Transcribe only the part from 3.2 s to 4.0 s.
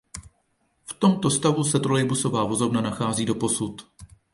doposud.